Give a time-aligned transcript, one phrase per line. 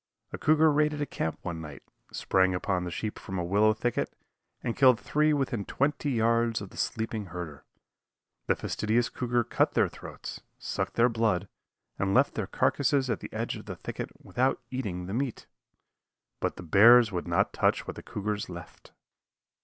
[0.33, 4.11] A cougar raided a camp one night, sprang upon the sheep from a willow thicket
[4.63, 7.63] and killed three within twenty yards of the sleeping herder.
[8.47, 11.47] The fastidious cougar cut their throats, sucked their blood
[11.99, 15.45] and left their carcasses at the edge of the thicket without eating the meat.
[16.39, 18.93] But the bears would not touch what the cougar left.